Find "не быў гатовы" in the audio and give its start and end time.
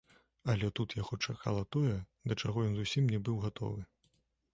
3.13-3.81